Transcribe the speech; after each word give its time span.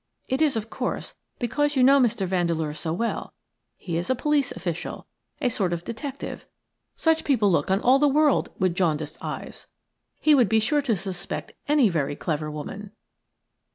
It 0.27 0.41
is, 0.41 0.55
of 0.55 0.71
course, 0.71 1.13
because 1.37 1.75
you 1.75 1.83
know 1.83 1.99
Mr. 1.99 2.25
Vandeleur 2.25 2.73
so 2.73 2.91
well. 2.91 3.35
He 3.77 3.97
is 3.97 4.09
a 4.09 4.15
police 4.15 4.51
official, 4.51 5.05
a 5.39 5.47
sort 5.49 5.73
of 5.73 5.83
detective– 5.85 6.47
such 6.95 7.23
people 7.23 7.51
look 7.51 7.69
on 7.69 7.79
all 7.81 7.99
the 7.99 8.07
world 8.07 8.49
with 8.57 8.73
jaundiced 8.73 9.19
eyes. 9.21 9.67
He 10.19 10.33
would 10.33 10.49
be 10.49 10.59
sure 10.59 10.81
to 10.81 10.95
suspect 10.95 11.53
any 11.67 11.87
very 11.87 12.15
clever 12.15 12.49
woman." 12.49 12.93